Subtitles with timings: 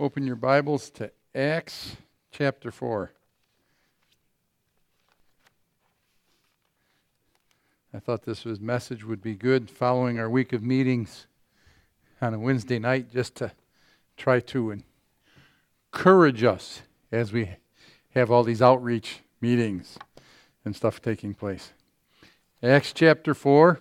[0.00, 1.96] Open your Bibles to Acts
[2.30, 3.10] chapter 4.
[7.92, 11.26] I thought this was message would be good following our week of meetings
[12.22, 13.50] on a Wednesday night just to
[14.16, 14.80] try to
[15.92, 17.56] encourage us as we
[18.14, 19.98] have all these outreach meetings
[20.64, 21.72] and stuff taking place.
[22.62, 23.80] Acts chapter 4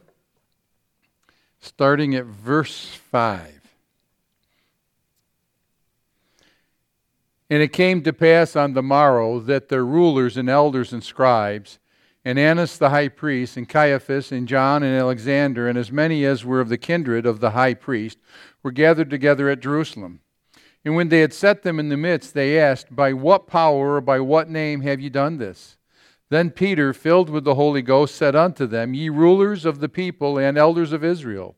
[1.59, 3.56] starting at verse 5.
[7.49, 11.79] And it came to pass on the morrow that the rulers and elders and scribes,
[12.25, 16.43] and Annas the high priest, and Caiaphas, and John, and Alexander, and as many as
[16.43, 18.17] were of the kindred of the high priest,
[18.63, 20.19] were gathered together at Jerusalem.
[20.83, 24.01] And when they had set them in the midst, they asked, By what power or
[24.01, 25.77] by what name have ye done this?
[26.29, 30.37] Then Peter, filled with the Holy Ghost, said unto them, Ye rulers of the people
[30.37, 31.55] and elders of Israel,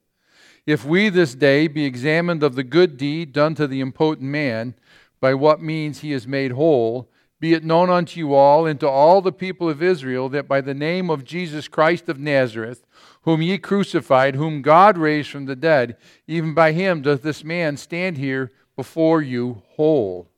[0.67, 4.75] if we this day be examined of the good deed done to the impotent man,
[5.19, 8.87] by what means he is made whole, be it known unto you all and to
[8.87, 12.85] all the people of Israel that by the name of Jesus Christ of Nazareth,
[13.21, 15.95] whom ye crucified, whom God raised from the dead,
[16.27, 20.29] even by him doth this man stand here before you whole.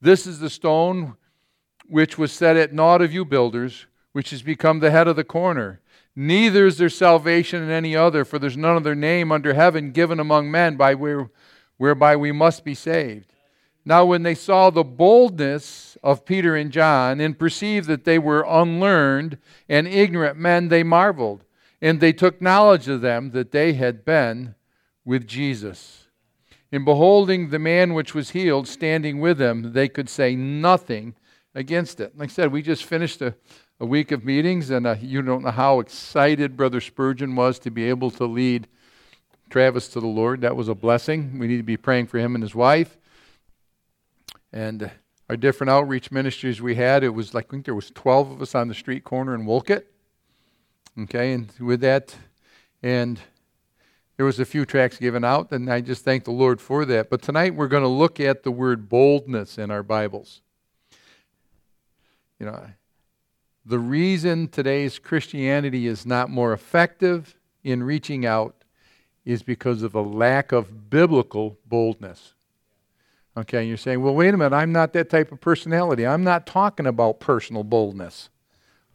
[0.00, 1.16] This is the stone
[1.86, 5.24] which was set at naught of you builders, which has become the head of the
[5.24, 5.80] corner.
[6.16, 10.18] Neither is there salvation in any other, for there's none other name under heaven given
[10.18, 11.30] among men by where,
[11.76, 13.32] whereby we must be saved.
[13.90, 18.46] Now, when they saw the boldness of Peter and John and perceived that they were
[18.48, 19.36] unlearned
[19.68, 21.42] and ignorant men, they marveled.
[21.82, 24.54] And they took knowledge of them that they had been
[25.04, 26.06] with Jesus.
[26.70, 31.16] In beholding the man which was healed standing with them, they could say nothing
[31.52, 32.16] against it.
[32.16, 33.34] Like I said, we just finished a,
[33.80, 37.72] a week of meetings, and uh, you don't know how excited Brother Spurgeon was to
[37.72, 38.68] be able to lead
[39.48, 40.42] Travis to the Lord.
[40.42, 41.40] That was a blessing.
[41.40, 42.96] We need to be praying for him and his wife
[44.52, 44.90] and
[45.28, 48.42] our different outreach ministries we had, it was like I think there was 12 of
[48.42, 49.84] us on the street corner in Wolcott.
[50.98, 52.16] Okay, and with that,
[52.82, 53.20] and
[54.16, 57.08] there was a few tracts given out, and I just thank the Lord for that.
[57.08, 60.42] But tonight we're going to look at the word boldness in our Bibles.
[62.38, 62.66] You know,
[63.64, 68.64] the reason today's Christianity is not more effective in reaching out
[69.24, 72.34] is because of a lack of biblical boldness.
[73.36, 76.06] Okay, you're saying, well, wait a minute, I'm not that type of personality.
[76.06, 78.28] I'm not talking about personal boldness.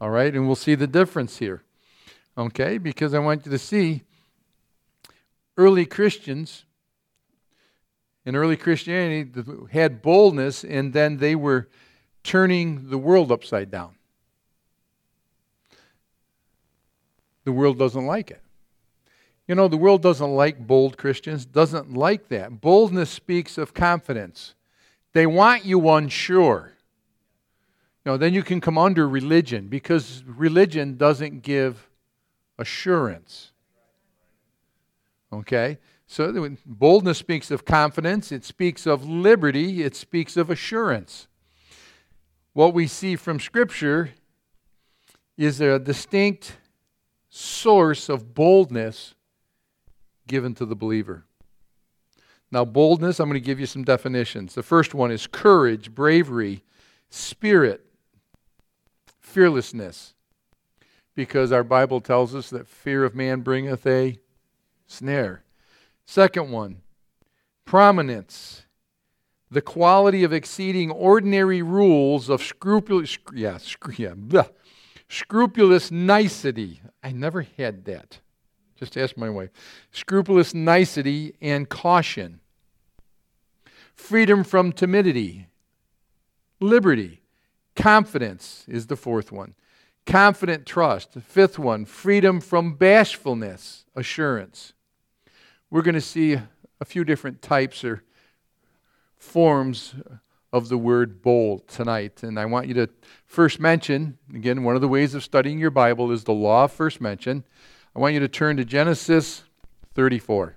[0.00, 1.62] All right, and we'll see the difference here.
[2.36, 4.02] Okay, because I want you to see
[5.56, 6.64] early Christians
[8.26, 9.30] in early Christianity
[9.70, 11.68] had boldness, and then they were
[12.24, 13.94] turning the world upside down.
[17.44, 18.42] The world doesn't like it.
[19.48, 22.60] You know, the world doesn't like bold Christians, doesn't like that.
[22.60, 24.54] Boldness speaks of confidence.
[25.12, 26.72] They want you unsure.
[28.04, 31.88] You know, then you can come under religion because religion doesn't give
[32.58, 33.52] assurance.
[35.32, 35.78] Okay?
[36.06, 41.26] So boldness speaks of confidence, it speaks of liberty, it speaks of assurance.
[42.52, 44.10] What we see from Scripture
[45.36, 46.56] is a distinct
[47.28, 49.15] source of boldness
[50.26, 51.24] given to the believer.
[52.50, 54.54] Now, boldness, I'm going to give you some definitions.
[54.54, 56.62] The first one is courage, bravery,
[57.10, 57.84] spirit,
[59.20, 60.14] fearlessness.
[61.14, 64.18] Because our Bible tells us that fear of man bringeth a
[64.86, 65.42] snare.
[66.04, 66.82] Second one,
[67.64, 68.66] prominence,
[69.50, 73.58] the quality of exceeding ordinary rules of scrupulous, yeah,
[73.96, 74.44] yeah,
[75.08, 76.80] scrupulous nicety.
[77.02, 78.20] I never had that.
[78.78, 79.50] Just ask my wife.
[79.90, 82.40] Scrupulous nicety and caution.
[83.94, 85.48] Freedom from timidity.
[86.60, 87.22] Liberty.
[87.74, 89.54] Confidence is the fourth one.
[90.04, 91.12] Confident trust.
[91.12, 93.84] The fifth one, freedom from bashfulness.
[93.94, 94.72] Assurance.
[95.70, 96.38] We're going to see
[96.80, 98.02] a few different types or
[99.16, 99.94] forms
[100.52, 102.22] of the word bold tonight.
[102.22, 102.88] And I want you to
[103.26, 106.72] first mention, again, one of the ways of studying your Bible is the law of
[106.72, 107.44] first mention.
[107.96, 109.42] I want you to turn to Genesis
[109.94, 110.54] 34.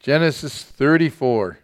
[0.00, 1.60] Genesis 34.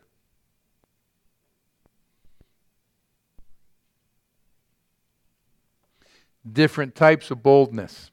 [6.53, 8.13] Different types of boldness.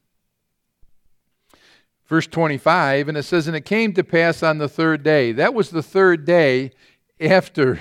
[2.07, 5.31] Verse 25, and it says, And it came to pass on the third day.
[5.31, 6.71] That was the third day
[7.19, 7.79] after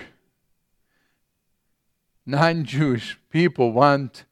[2.26, 4.24] non-Jewish people want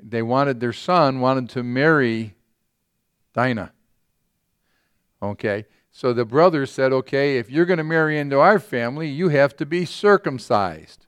[0.00, 2.34] they wanted their son wanted to marry
[3.34, 3.72] Dinah.
[5.20, 9.30] Okay, so the brothers said, okay, if you're going to marry into our family, you
[9.30, 11.06] have to be circumcised.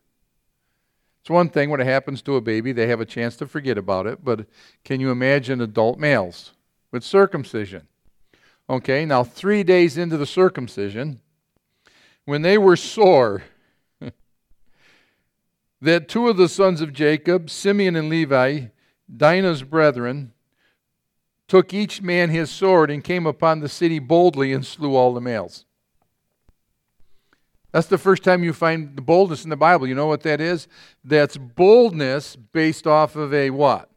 [1.21, 3.79] It's one thing when it happens to a baby, they have a chance to forget
[3.79, 4.47] about it, but
[4.85, 6.53] can you imagine adult males
[6.91, 7.87] with circumcision?
[8.69, 11.21] Okay, now three days into the circumcision,
[12.25, 13.45] when they were sore,
[15.81, 18.67] that two of the sons of Jacob, Simeon and Levi,
[19.15, 20.33] Dinah's brethren,
[21.49, 25.21] took each man his sword and came upon the city boldly and slew all the
[25.21, 25.65] males.
[27.73, 29.87] That's the first time you find the boldness in the Bible.
[29.87, 30.67] You know what that is?
[31.05, 33.91] That's boldness based off of a what?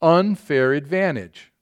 [0.00, 1.52] Unfair advantage.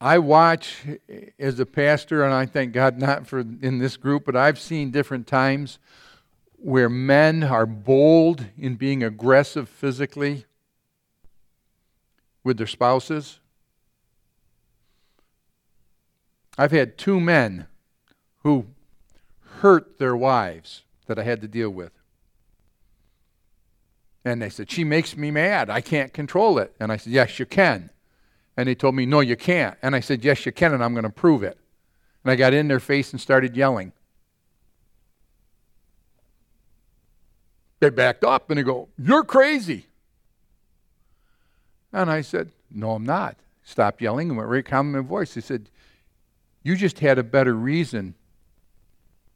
[0.00, 0.84] I watch
[1.38, 4.90] as a pastor, and I thank God not for in this group, but I've seen
[4.90, 5.78] different times
[6.56, 10.44] where men are bold in being aggressive physically
[12.44, 13.40] with their spouses.
[16.56, 17.66] I've had two men
[18.42, 18.66] who
[19.60, 21.92] hurt their wives that I had to deal with.
[24.24, 25.70] And they said, She makes me mad.
[25.70, 26.74] I can't control it.
[26.78, 27.90] And I said, Yes, you can.
[28.58, 29.78] And they told me, No, you can't.
[29.82, 31.56] And I said, Yes, you can, and I'm going to prove it.
[32.24, 33.92] And I got in their face and started yelling.
[37.78, 39.86] They backed up and they go, You're crazy.
[41.92, 43.36] And I said, No, I'm not.
[43.62, 45.34] Stopped yelling and went very calm in my voice.
[45.34, 45.70] He said,
[46.64, 48.16] You just had a better reason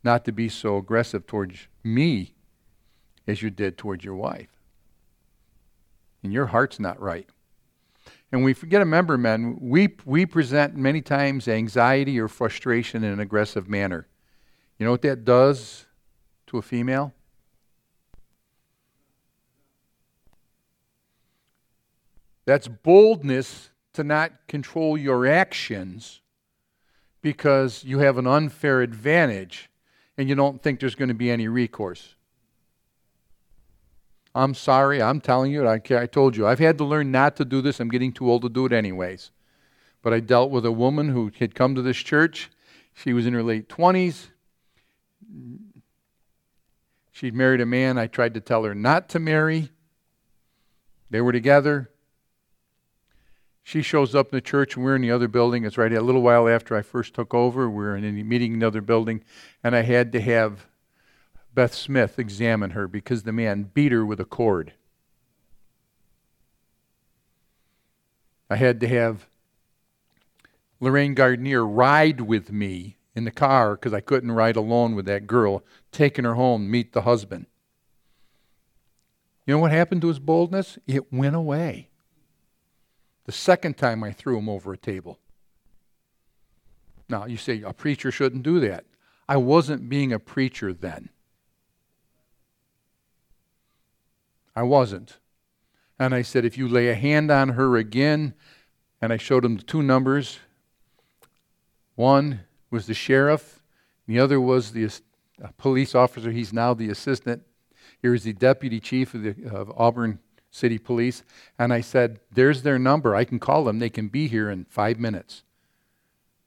[0.03, 2.35] not to be so aggressive towards me
[3.29, 4.49] as you did towards your wife.
[6.25, 7.29] And your heart's not right.
[8.33, 13.21] And we forget, remember, men, we, we present many times anxiety or frustration in an
[13.21, 14.09] aggressive manner.
[14.79, 15.85] You know what that does
[16.47, 17.13] to a female?
[22.47, 26.23] That's boldness to not control your actions
[27.21, 29.71] because you have an unfair advantage
[30.17, 32.17] and you don't think there's going to be any recourse.
[34.35, 35.03] I'm sorry.
[35.03, 35.67] I'm telling you.
[35.67, 36.47] I, I told you.
[36.47, 37.81] I've had to learn not to do this.
[37.81, 39.31] I'm getting too old to do it anyways.
[40.01, 42.51] But I dealt with a woman who had come to this church.
[42.95, 44.29] She was in her late 20s.
[47.11, 49.71] She'd married a man I tried to tell her not to marry.
[51.11, 51.91] They were together.
[53.63, 55.65] She shows up in the church, and we're in the other building.
[55.65, 57.71] It's right a little while after I first took over.
[57.71, 59.23] We we're in a meeting in another building,
[59.63, 60.67] and I had to have
[61.55, 64.73] Beth Smith examine her because the man beat her with a cord.
[68.49, 69.27] I had to have
[70.81, 75.27] Lorraine Gardner ride with me in the car because I couldn't ride alone with that
[75.27, 77.47] girl, taking her home, meet the husband.
[79.47, 80.79] You know what happened to his boldness?
[80.87, 81.89] It went away.
[83.25, 85.19] The second time I threw him over a table.
[87.09, 88.85] Now, you say a preacher shouldn't do that.
[89.29, 91.11] I wasn't being a preacher then.
[94.55, 95.19] I wasn't.
[95.99, 98.35] And I said, if you lay a hand on her again,
[99.01, 100.39] and I showed him the two numbers.
[101.95, 102.41] One
[102.71, 103.63] was the sheriff,
[104.07, 104.91] the other was the
[105.59, 106.31] police officer.
[106.31, 107.43] He's now the assistant.
[108.01, 110.19] Here is the deputy chief of, the, of Auburn
[110.51, 111.23] City Police.
[111.59, 113.15] And I said, There's their number.
[113.15, 113.79] I can call them.
[113.79, 115.45] They can be here in five minutes.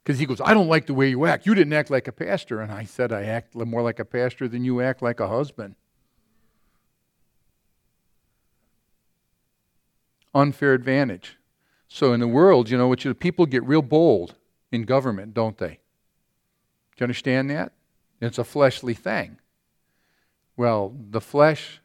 [0.02, 1.46] Because he goes, I don't like the way you act.
[1.46, 2.60] You didn't act like a pastor.
[2.60, 5.74] And I said, I act more like a pastor than you act like a husband.
[10.36, 11.38] Unfair advantage.
[11.88, 14.34] So in the world, you know, which you, people get real bold
[14.70, 15.80] in government, don't they?
[16.96, 17.72] Do you understand that?
[18.20, 19.38] It's a fleshly thing.
[20.56, 21.80] Well, the flesh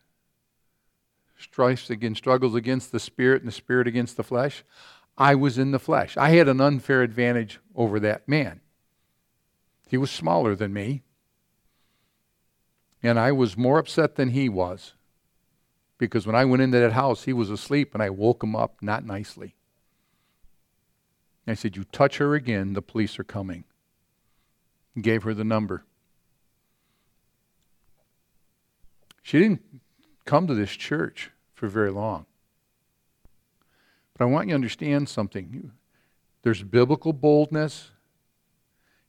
[1.38, 4.64] strives against, struggles against the spirit, and the spirit against the flesh.
[5.18, 6.18] I was in the flesh.
[6.18, 8.62] I had an unfair advantage over that man.
[9.88, 11.04] He was smaller than me,
[13.04, 14.94] and I was more upset than he was
[16.02, 18.78] because when I went into that house, he was asleep and I woke him up
[18.82, 19.54] not nicely.
[21.46, 23.66] I said, You touch her again, the police are coming.
[25.00, 25.86] gave her the number.
[29.22, 29.62] She didn't
[30.26, 32.26] come to this church for very long.
[34.18, 35.72] But I want you to understand something.
[36.42, 37.92] There's biblical boldness,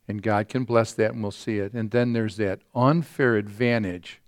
[0.06, 1.72] and God can bless that, and we'll see it.
[1.72, 4.21] And then there's that unfair advantage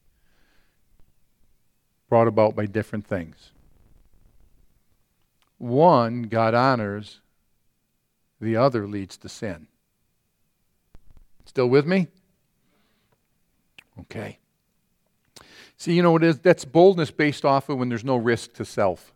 [2.15, 3.51] brought about by different things.
[5.59, 7.19] One, God honors,
[8.41, 9.67] the other leads to sin.
[11.45, 12.07] Still with me?
[13.99, 14.39] Okay.
[15.77, 16.39] See, you know what is?
[16.39, 19.13] That's boldness based off of when there's no risk to self.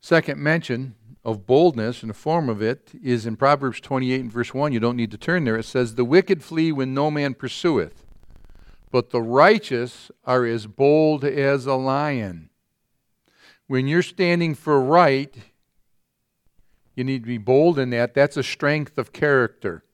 [0.00, 0.94] Second mention
[1.28, 4.72] of boldness and the form of it is in Proverbs 28 and verse 1.
[4.72, 5.58] You don't need to turn there.
[5.58, 8.02] It says, The wicked flee when no man pursueth,
[8.90, 12.48] but the righteous are as bold as a lion.
[13.66, 15.36] When you're standing for right,
[16.94, 18.14] you need to be bold in that.
[18.14, 19.84] That's a strength of character.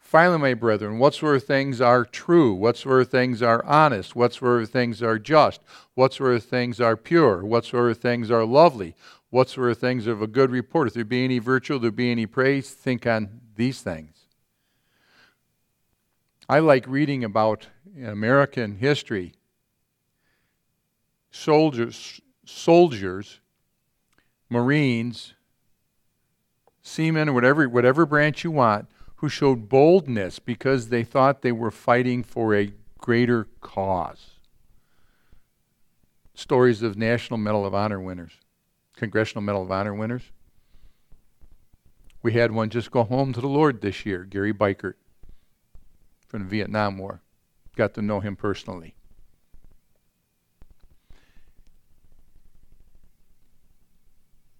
[0.00, 5.60] Finally, my brethren, whatsoever things are true, whatsoever things are honest, whatsoever things are just,
[5.94, 8.94] whatsoever things are pure, whatsoever things are lovely,
[9.34, 12.70] whatsoever things of a good report, if there be any virtue, there be any praise,
[12.70, 14.26] think on these things.
[16.48, 17.66] I like reading about
[18.00, 19.32] American history
[21.32, 23.40] soldiers, soldiers,
[24.48, 25.34] Marines,
[26.80, 28.86] seamen, whatever, whatever branch you want,
[29.16, 34.30] who showed boldness because they thought they were fighting for a greater cause.
[36.34, 38.34] Stories of National Medal of Honor winners,
[38.96, 40.22] Congressional Medal of Honor winners.
[42.22, 44.94] We had one just go home to the Lord this year, Gary Beikirch
[46.26, 47.20] from the Vietnam War.
[47.76, 48.94] Got to know him personally.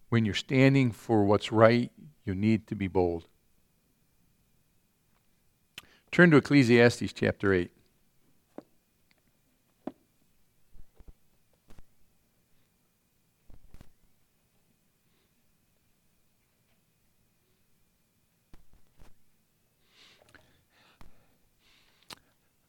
[0.08, 1.90] When you're standing for what's right,
[2.24, 3.26] you need to be bold.
[6.12, 7.72] Turn to Ecclesiastes chapter 8.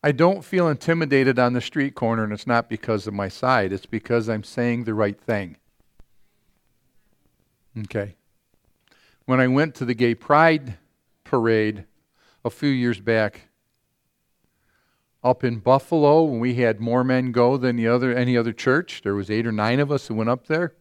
[0.06, 3.74] I don't feel intimidated on the street corner, and it's not because of my side.
[3.74, 5.58] It's because I'm saying the right thing.
[7.76, 8.16] Okay.
[9.26, 10.78] When I went to the gay pride
[11.24, 11.86] parade
[12.46, 13.48] a few years back
[15.24, 19.02] up in Buffalo when we had more men go than the other any other church.
[19.02, 20.76] There was eight or nine of us who went up there.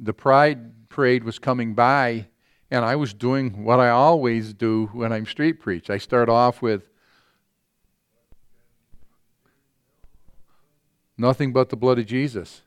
[0.00, 2.26] The pride parade was coming by
[2.70, 5.88] and I was doing what I always do when I'm street preach.
[5.88, 6.82] I start off with
[11.16, 12.62] nothing but the blood of Jesus.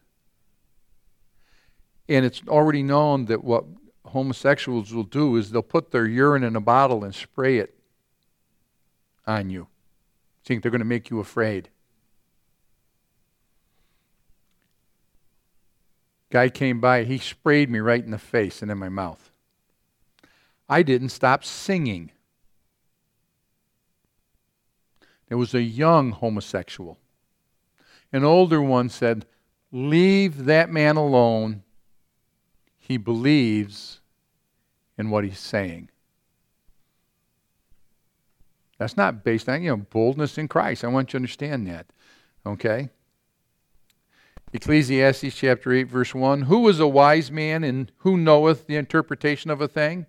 [2.09, 3.65] And it's already known that what
[4.05, 7.75] homosexuals will do is they'll put their urine in a bottle and spray it
[9.27, 9.67] on you.
[10.43, 11.69] Think they're going to make you afraid.
[16.31, 19.30] Guy came by, he sprayed me right in the face and in my mouth.
[20.71, 22.11] I didn't stop singing.
[25.27, 26.97] There was a young homosexual.
[28.13, 29.25] An older one said,
[29.73, 31.63] Leave that man alone.
[32.79, 33.99] He believes
[34.97, 35.89] in what he's saying.
[38.77, 40.85] That's not based on, you know, boldness in Christ.
[40.85, 41.87] I want you to understand that.
[42.45, 42.89] Okay?
[44.53, 46.43] Ecclesiastes chapter 8, verse 1.
[46.43, 50.05] Who is a wise man and who knoweth the interpretation of a thing?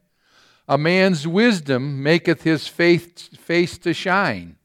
[0.68, 4.56] A man's wisdom maketh his faith, face to shine.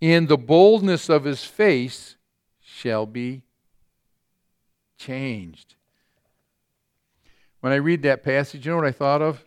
[0.00, 2.16] In the boldness of his face
[2.60, 3.42] shall be
[4.96, 5.74] changed.
[7.60, 9.44] When I read that passage, you know what I thought of?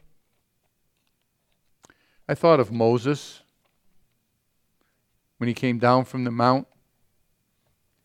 [2.27, 3.41] I thought of Moses
[5.37, 6.67] when he came down from the mount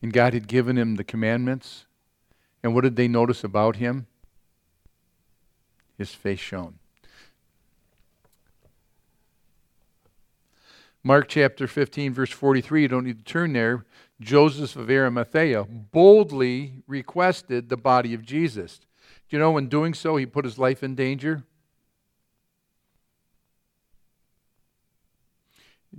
[0.01, 1.85] and God had given him the commandments.
[2.63, 4.07] And what did they notice about him?
[5.97, 6.78] His face shone.
[11.03, 13.85] Mark chapter 15, verse 43, you don't need to turn there.
[14.19, 18.79] Joseph of Arimathea boldly requested the body of Jesus.
[19.29, 21.43] Do you know in doing so, he put his life in danger?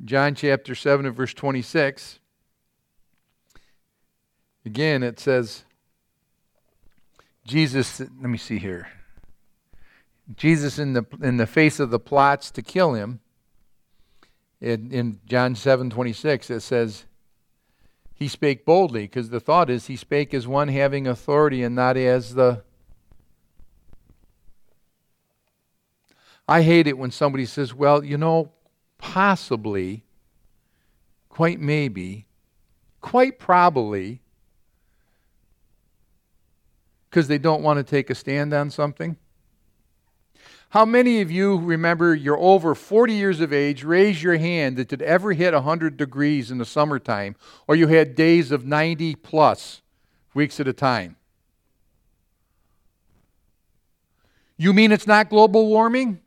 [0.05, 2.19] John chapter 7 and verse 26.
[4.67, 5.65] Again, it says,
[7.47, 8.89] Jesus, let me see here.
[10.37, 13.21] Jesus in the in the face of the plots to kill him.
[14.61, 17.07] In, in John 7 26, it says,
[18.15, 21.97] He spake boldly, because the thought is he spake as one having authority and not
[21.97, 22.63] as the
[26.51, 28.51] I hate it when somebody says, well, you know,
[28.99, 30.03] possibly,
[31.29, 32.27] quite maybe,
[33.01, 34.21] quite probably,
[37.09, 39.17] because they don't want to take a stand on something.
[40.71, 43.83] How many of you remember you're over 40 years of age?
[43.83, 47.35] Raise your hand that did ever hit 100 degrees in the summertime,
[47.67, 49.83] or you had days of 90 plus
[50.33, 51.17] weeks at a time.
[54.57, 56.21] You mean it's not global warming?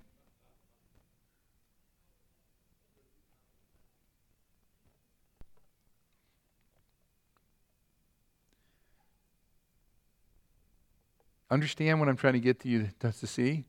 [11.49, 13.63] Understand what I'm trying to get to you to see?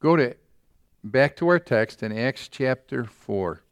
[0.00, 0.36] Go to
[1.02, 3.62] back to our text in Acts chapter 4.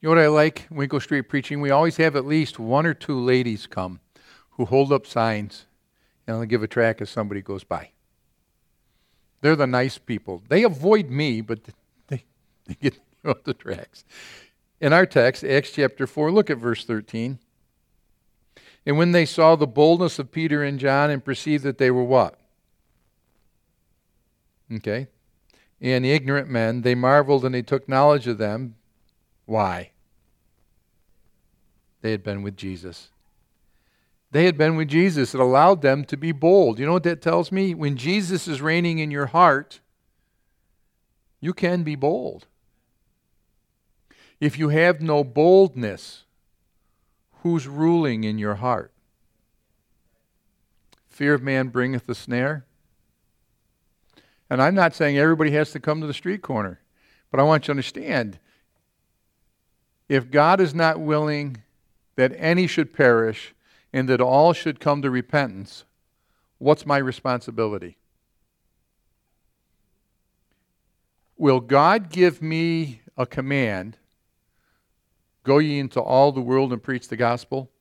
[0.00, 0.66] You know what I like?
[0.70, 4.00] Winkle Street preaching, we always have at least one or two ladies come
[4.50, 5.66] who hold up signs
[6.26, 7.90] and give a track as somebody goes by.
[9.42, 10.42] They're the nice people.
[10.48, 11.60] They avoid me, but
[12.06, 12.24] they,
[12.66, 12.98] they get
[13.44, 14.04] the tracks.
[14.80, 17.38] In our text, Acts chapter 4, look at verse 13.
[18.86, 22.04] And when they saw the boldness of Peter and John and perceived that they were
[22.04, 22.38] what?
[24.72, 25.08] Okay.
[25.80, 28.76] And ignorant men, they marveled and they took knowledge of them
[29.50, 29.90] why?
[32.02, 33.08] They had been with Jesus.
[34.30, 35.34] They had been with Jesus.
[35.34, 36.78] It allowed them to be bold.
[36.78, 37.74] You know what that tells me?
[37.74, 39.80] When Jesus is reigning in your heart,
[41.40, 42.46] you can be bold.
[44.40, 46.24] If you have no boldness,
[47.42, 48.92] who's ruling in your heart?
[51.08, 52.64] Fear of man bringeth the snare.
[54.48, 56.80] And I'm not saying everybody has to come to the street corner,
[57.30, 58.38] but I want you to understand
[60.08, 61.58] if God is not willing
[62.16, 63.54] that any should perish
[63.92, 65.84] and that all should come to repentance,
[66.58, 67.96] what's my responsibility?
[71.36, 73.98] Will God give me a command?
[75.50, 77.72] Go ye into all the world and preach the gospel?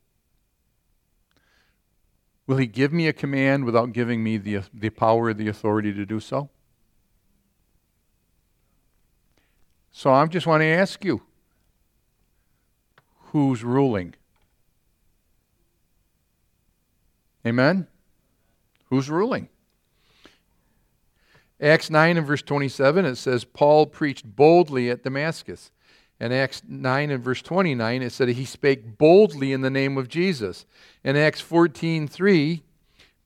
[2.48, 5.94] Will He give me a command without giving me the, the power or the authority
[5.94, 6.50] to do so?
[9.92, 11.22] So I just want to ask you
[13.26, 14.16] who's ruling.
[17.46, 17.86] Amen?
[18.86, 19.48] Who's ruling?
[21.62, 25.70] Acts 9 and verse 27, it says, Paul preached boldly at Damascus.
[26.20, 30.10] In Acts 9 and verse 29, it said he spake boldly in the name of
[30.10, 30.66] Jesus.
[31.04, 32.62] In Acts 14 3,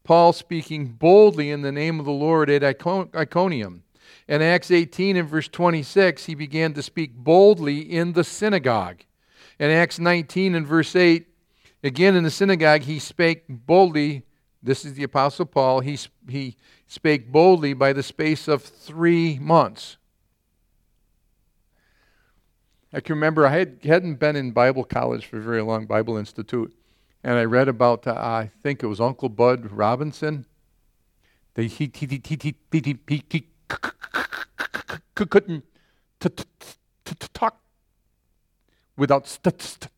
[0.03, 3.83] Paul speaking boldly in the name of the Lord at Iconium.
[4.27, 9.03] In Acts 18 and verse 26, he began to speak boldly in the synagogue.
[9.59, 11.27] In Acts 19 and verse 8,
[11.83, 14.23] again in the synagogue, he spake boldly.
[14.61, 15.79] This is the Apostle Paul.
[15.81, 15.97] He,
[16.29, 19.97] he spake boldly by the space of three months.
[22.93, 26.77] I can remember I had, hadn't been in Bible college for very long, Bible Institute,
[27.23, 30.45] and I read about, uh, I think it was Uncle Bud Robinson.
[31.55, 31.87] He, he,
[35.15, 35.63] couldn't
[37.33, 37.59] talk
[38.95, 39.89] without st- st-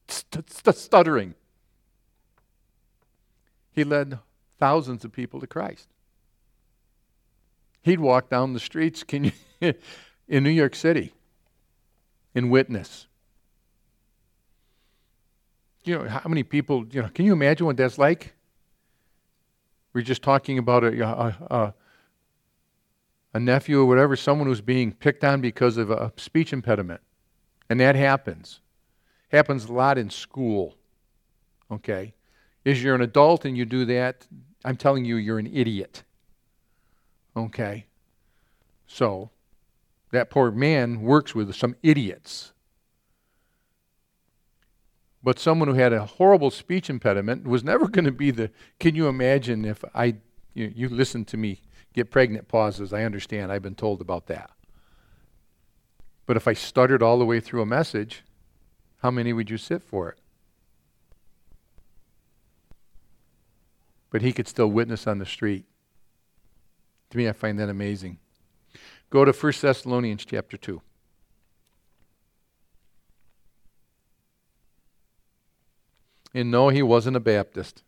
[0.49, 1.35] st- stuttering.
[3.71, 4.19] He led
[4.57, 5.89] thousands of people to Christ.
[7.81, 9.73] He'd walk down the streets can you,
[10.29, 11.13] in New York City
[12.35, 13.07] and witness.
[15.85, 18.33] You know, how many people, you know, can you imagine what that's like?
[19.93, 21.73] We're just talking about a, a, a,
[23.33, 27.01] a nephew or whatever, someone who's being picked on because of a speech impediment.
[27.69, 28.59] And that happens.
[29.31, 30.75] Happens a lot in school.
[31.71, 32.13] Okay?
[32.63, 34.27] If you're an adult and you do that,
[34.65, 36.03] I'm telling you, you're an idiot.
[37.37, 37.85] Okay?
[38.87, 39.29] So,
[40.15, 42.53] that poor man works with some idiots.
[45.23, 48.51] But someone who had a horrible speech impediment was never going to be the.
[48.79, 50.15] Can you imagine if I.
[50.53, 51.61] You, you listen to me
[51.95, 52.93] get pregnant pauses.
[52.93, 53.51] I understand.
[53.51, 54.51] I've been told about that.
[56.25, 58.23] But if I stuttered all the way through a message,
[58.97, 60.19] how many would you sit for it?
[64.09, 65.65] But he could still witness on the street.
[67.11, 68.19] To me, I find that amazing.
[69.15, 70.81] Go to 1 Thessalonians chapter 2.
[76.33, 77.81] And no, he wasn't a Baptist.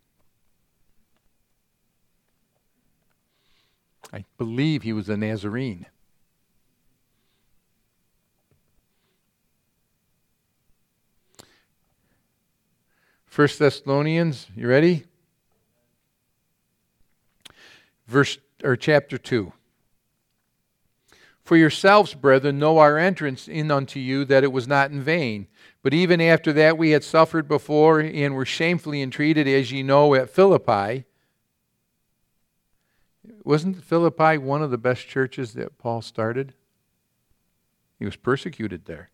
[4.14, 5.88] I believe he was a Nazarene.
[13.36, 15.04] 1 Thessalonians, you ready?
[18.08, 19.52] Verse or chapter 2.
[21.48, 25.48] For yourselves, brethren, know our entrance in unto you that it was not in vain.
[25.82, 30.14] But even after that we had suffered before and were shamefully entreated, as ye know,
[30.14, 31.06] at Philippi.
[33.46, 36.54] Wasn't Philippi one of the best churches that Paul started?
[37.98, 39.10] He was persecuted there.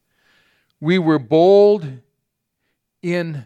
[0.82, 2.00] We were bold
[3.04, 3.46] in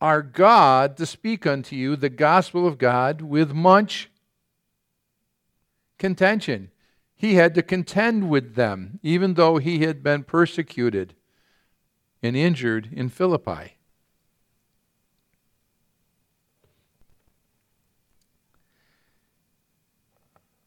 [0.00, 4.10] our God to speak unto you the gospel of God with much
[5.98, 6.71] contention.
[7.22, 11.14] He had to contend with them, even though he had been persecuted
[12.20, 13.76] and injured in Philippi.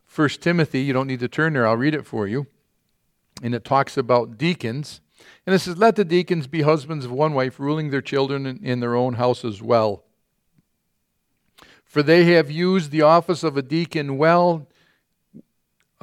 [0.05, 2.47] First Timothy, you don't need to turn there, I'll read it for you.
[3.43, 5.01] And it talks about deacons.
[5.45, 8.79] And it says, Let the deacons be husbands of one wife, ruling their children in,
[8.79, 10.05] their own house as well.
[11.83, 14.69] For they have used the office of a deacon well,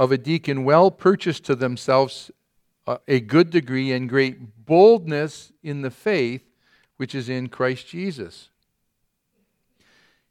[0.02, 2.32] of a deacon well purchased to themselves
[2.88, 6.42] a, a good degree and great boldness in the faith
[6.96, 8.48] which is in Christ Jesus.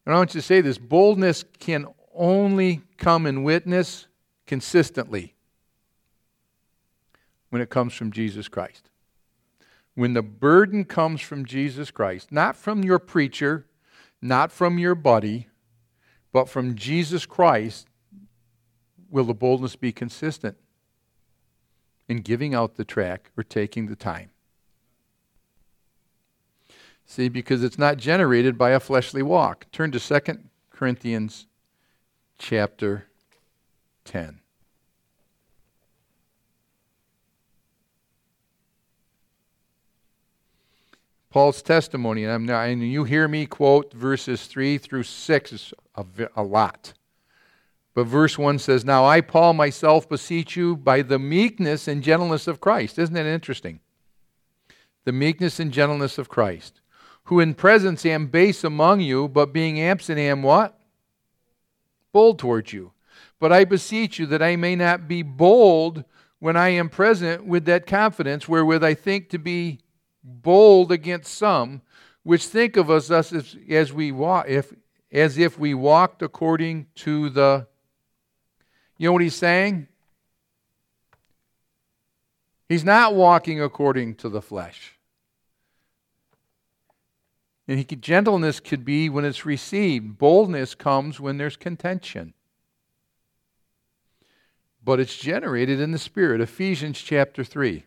[0.06, 4.08] And I want you to say this boldness can only come and witness
[4.46, 5.36] consistently
[7.50, 8.90] when it comes from Jesus Christ.
[9.96, 13.68] When the burden comes from Jesus Christ, not from your preacher,
[14.22, 15.48] not from your buddy,
[16.34, 17.88] but from Jesus Christ,
[19.12, 20.58] will the boldness be consistent
[22.08, 24.32] in giving out the track or taking the time.
[27.06, 29.66] See, because it's not generated by a fleshly walk.
[29.72, 31.46] Turn to 2 Corinthians
[32.38, 33.06] chapter
[34.06, 34.40] 10.
[41.30, 46.44] Paul's testimony, and, not, and, you hear me quote verses 3 through 6 a, a
[46.44, 46.94] lot.
[47.94, 52.48] But verse 1 says, Now I, Paul, myself beseech you by the meekness and gentleness
[52.48, 52.98] of Christ.
[52.98, 53.82] Isn't that interesting?
[55.04, 56.80] The meekness and gentleness of Christ,
[57.26, 60.78] who in presence am base among you, but being absent am what?
[62.12, 62.92] bold towards you.
[63.40, 66.04] But I beseech you that I may not be bold
[66.40, 69.80] when I am present with that confidence wherewith I think to be
[70.24, 71.82] bold against some
[72.24, 74.74] which think of us as, as we walk if
[75.12, 77.68] as if we walked according to the
[79.02, 79.88] you know what he's saying
[82.70, 84.98] he's not walking according to the flesh
[87.72, 90.18] and he could, gentleness could be when it's received.
[90.18, 92.34] Boldness comes when there's contention.
[94.84, 96.42] But it's generated in the Spirit.
[96.42, 97.86] Ephesians chapter 3.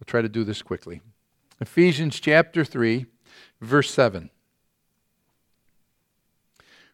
[0.00, 1.02] We'll try to do this quickly.
[1.60, 3.04] Ephesians chapter 3,
[3.60, 4.30] verse 7.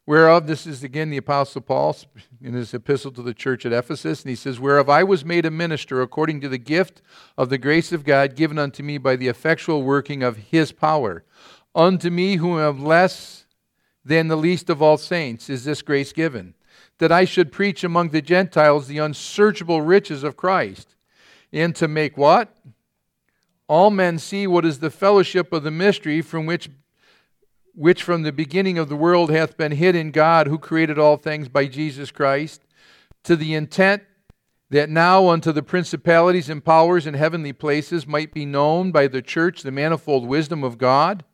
[0.06, 1.96] Whereof, this is again the Apostle Paul
[2.42, 5.46] in his epistle to the church at Ephesus, and he says, Whereof I was made
[5.46, 7.00] a minister according to the gift
[7.38, 11.24] of the grace of God given unto me by the effectual working of his power.
[11.74, 13.46] Unto me, who am less
[14.04, 16.54] than the least of all saints, is this grace given,
[16.98, 20.96] that I should preach among the Gentiles the unsearchable riches of Christ,
[21.50, 22.54] and to make what?
[23.68, 26.68] All men see what is the fellowship of the mystery from which
[27.74, 31.16] which from the beginning of the world hath been hid in God, who created all
[31.16, 32.62] things by Jesus Christ,
[33.24, 34.02] to the intent
[34.70, 39.22] that now unto the principalities and powers in heavenly places might be known by the
[39.22, 41.24] church the manifold wisdom of God,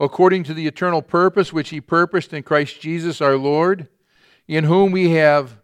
[0.00, 3.88] according to the eternal purpose which he purposed in Christ Jesus our Lord,
[4.48, 5.60] in whom we have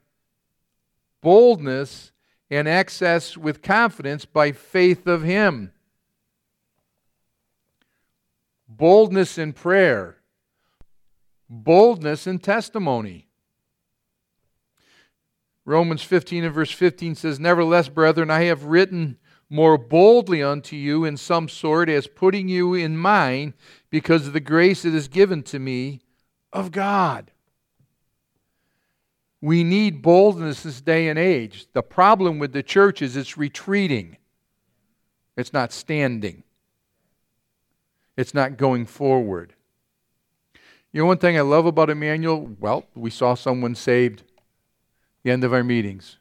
[1.21, 2.13] boldness
[2.51, 5.73] and access with confidence by faith of him
[8.83, 10.17] boldness in prayer,
[11.49, 13.29] boldness in testimony.
[15.65, 19.19] Romans 15 and verse 15 says, Nevertheless, brethren, I have written
[19.49, 23.53] more boldly unto you in some sort, as putting you in mind,
[23.89, 26.01] because of the grace that is given to me
[26.53, 27.31] of God.
[29.41, 31.69] We need boldness this day and age.
[31.73, 34.17] The problem with the church is it's retreating,
[35.37, 36.43] it's not standing.
[38.17, 39.55] It's not going forward.
[40.93, 42.51] You know, one thing I love about Emmanuel?
[42.61, 44.25] Well, we saw someone saved
[45.23, 46.19] the end of our meetings.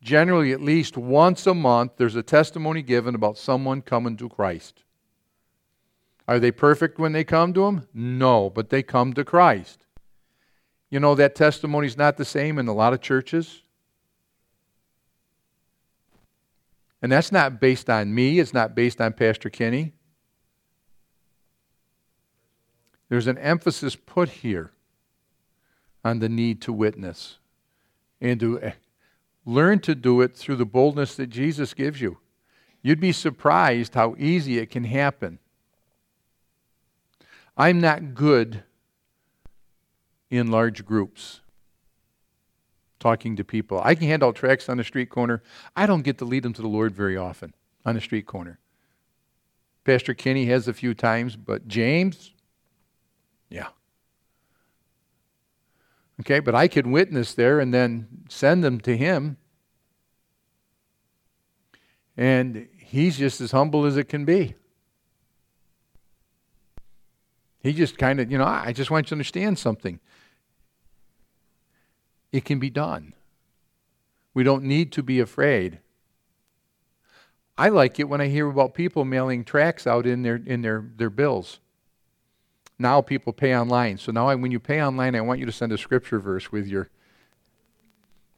[0.00, 4.84] Generally, at least once a month, there's a testimony given about someone coming to Christ.
[6.28, 7.88] Are they perfect when they come to Him?
[7.92, 9.86] No, but they come to Christ.
[10.90, 13.62] You know, that testimony is not the same in a lot of churches.
[17.02, 19.95] And that's not based on me, it's not based on Pastor Kenny.
[23.08, 24.72] There's an emphasis put here
[26.04, 27.38] on the need to witness
[28.20, 28.72] and to eh,
[29.44, 32.18] learn to do it through the boldness that Jesus gives you.
[32.82, 35.38] You'd be surprised how easy it can happen.
[37.56, 38.62] I'm not good
[40.30, 41.40] in large groups
[42.98, 43.80] talking to people.
[43.82, 45.42] I can hand out tracts on the street corner.
[45.74, 48.58] I don't get to lead them to the Lord very often on the street corner.
[49.84, 52.32] Pastor Kenny has a few times, but James,
[53.48, 53.68] yeah.
[56.20, 59.36] Okay, but I could witness there and then send them to him.
[62.16, 64.54] And he's just as humble as it can be.
[67.62, 70.00] He just kind of, you know, I just want you to understand something.
[72.32, 73.12] It can be done.
[74.34, 75.80] We don't need to be afraid.
[77.58, 80.84] I like it when I hear about people mailing tracts out in their in their,
[80.96, 81.58] their bills.
[82.78, 83.98] Now people pay online.
[83.98, 86.52] So now I, when you pay online, I want you to send a scripture verse
[86.52, 86.88] with your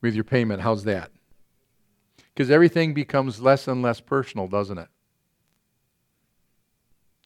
[0.01, 0.63] with your payment.
[0.63, 1.11] How's that?
[2.33, 4.89] Because everything becomes less and less personal, doesn't it?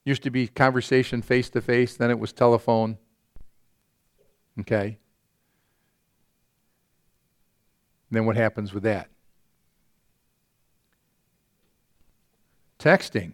[0.05, 2.96] Used to be conversation face to face, then it was telephone.
[4.61, 4.98] Okay?
[8.12, 9.09] then what happens with that?
[12.79, 13.33] Texting.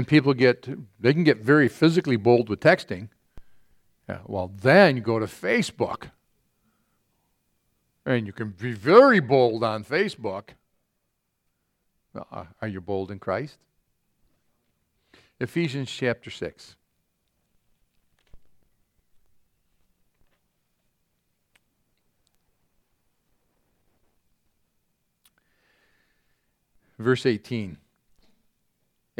[0.00, 0.66] And people get,
[0.98, 3.10] they can get very physically bold with texting.
[4.08, 6.04] Yeah, well, then you go to Facebook.
[8.06, 10.54] And you can be very bold on Facebook.
[12.14, 13.58] Uh, are you bold in Christ?
[15.38, 16.76] Ephesians chapter 6.
[26.98, 27.76] Verse 18.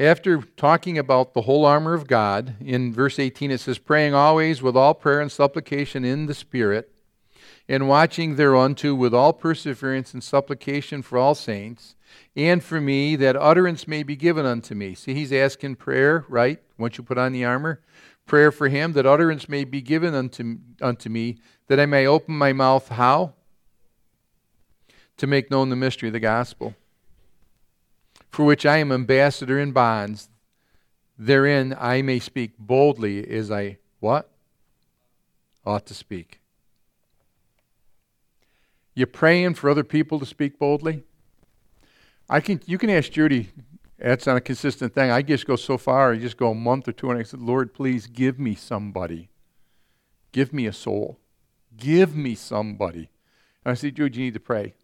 [0.00, 4.62] After talking about the whole armor of God, in verse 18 it says, Praying always
[4.62, 6.90] with all prayer and supplication in the Spirit,
[7.68, 11.96] and watching thereunto with all perseverance and supplication for all saints,
[12.34, 14.94] and for me, that utterance may be given unto me.
[14.94, 16.62] See, he's asking prayer, right?
[16.78, 17.82] Once you put on the armor,
[18.24, 21.36] prayer for him, that utterance may be given unto, unto me,
[21.66, 23.34] that I may open my mouth, how?
[25.18, 26.74] To make known the mystery of the gospel
[28.30, 30.28] for which I am ambassador in bonds.
[31.18, 34.30] Therein I may speak boldly as I what?
[35.66, 36.40] Ought to speak.
[38.94, 41.02] You praying for other people to speak boldly?
[42.28, 43.50] I can you can ask Judy,
[43.98, 45.10] that's not a consistent thing.
[45.10, 47.40] I just go so far, I just go a month or two and I said,
[47.40, 49.28] Lord, please give me somebody.
[50.32, 51.18] Give me a soul.
[51.76, 53.10] Give me somebody.
[53.64, 54.74] And I said, Jude, you need to pray.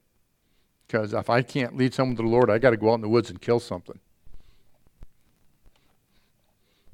[0.86, 3.00] Because if I can't lead someone to the Lord, I got to go out in
[3.00, 3.98] the woods and kill something.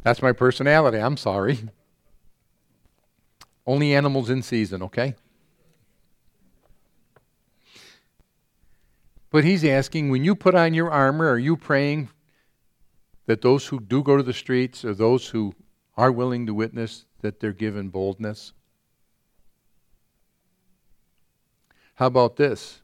[0.03, 0.99] That's my personality.
[0.99, 1.59] I'm sorry.
[3.67, 5.15] Only animals in season, okay?
[9.31, 12.11] But he's asking when you put on your armor, are you praying
[13.27, 15.55] that those who do go to the streets or those who
[15.97, 18.53] are willing to witness that they're given boldness?
[21.95, 22.82] How about this?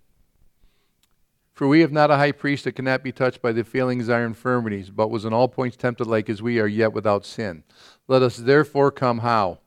[1.59, 4.25] For we have not a high priest that cannot be touched by the feelings our
[4.25, 7.65] infirmities, but was in all points tempted like as we are, yet without sin.
[8.07, 9.59] Let us therefore come how?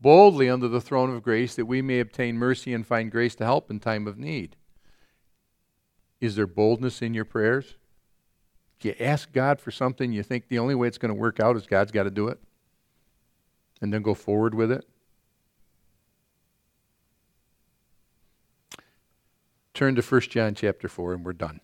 [0.00, 3.44] Boldly under the throne of grace, that we may obtain mercy and find grace to
[3.44, 4.56] help in time of need.
[6.18, 7.74] Is there boldness in your prayers?
[8.78, 11.40] Do you ask God for something you think the only way it's going to work
[11.40, 12.40] out is God's got to do it?
[13.82, 14.88] And then go forward with it?
[19.74, 21.60] Turn to 1 John chapter 4 and we're done.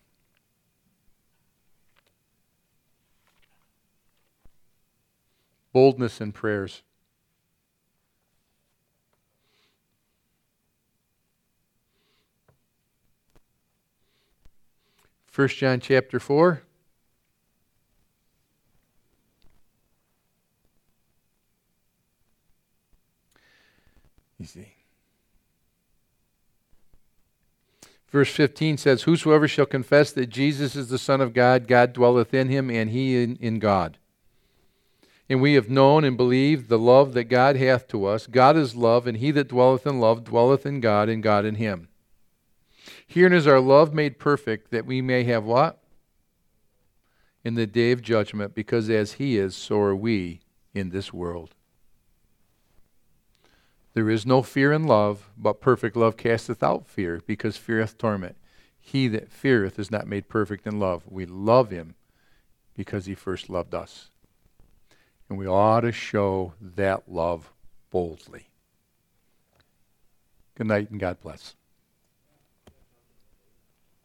[5.73, 6.81] Boldness in prayers.
[15.27, 16.63] First John chapter 4.
[24.39, 24.73] You see.
[28.09, 32.33] Verse 15 says, Whosoever shall confess that Jesus is the Son of God, God dwelleth
[32.33, 33.97] in him, and he in, in God.
[35.29, 38.27] And we have known and believed the love that God hath to us.
[38.27, 41.55] God is love, and he that dwelleth in love dwelleth in God, and God in
[41.55, 41.89] him.
[43.05, 45.83] Herein is our love made perfect, that we may have what?
[47.43, 50.39] In the day of judgment, because as he is, so are we
[50.73, 51.55] in this world.
[53.97, 57.97] There is no fear in love, but perfect love casteth out fear, because fear hath
[57.97, 58.35] torment.
[58.79, 61.01] He that feareth is not made perfect in love.
[61.07, 61.95] We love him
[62.75, 64.11] because he first loved us.
[65.27, 67.51] And we ought to show that love
[67.89, 68.49] boldly.
[70.53, 71.55] Good night and God bless.